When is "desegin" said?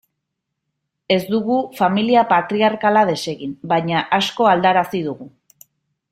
3.09-3.51